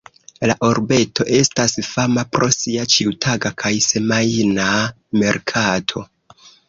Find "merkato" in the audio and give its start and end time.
5.23-6.05